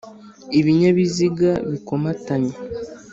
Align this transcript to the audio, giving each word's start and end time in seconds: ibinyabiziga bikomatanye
ibinyabiziga 0.59 1.51
bikomatanye 1.71 2.53